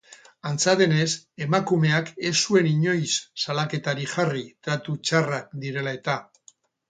[0.51, 1.09] Antza denez,
[1.45, 3.13] emakumeak ez zuen inoiz
[3.43, 6.17] salaketarik jarri tratu txarrak direla eta.